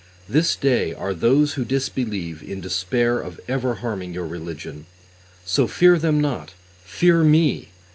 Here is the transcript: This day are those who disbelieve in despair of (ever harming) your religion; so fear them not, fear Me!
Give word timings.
This 0.27 0.55
day 0.55 0.95
are 0.95 1.13
those 1.13 1.53
who 1.53 1.63
disbelieve 1.63 2.41
in 2.41 2.59
despair 2.59 3.19
of 3.19 3.39
(ever 3.47 3.75
harming) 3.75 4.15
your 4.15 4.25
religion; 4.25 4.87
so 5.45 5.67
fear 5.67 5.99
them 5.99 6.19
not, 6.19 6.55
fear 6.83 7.23
Me! 7.23 7.69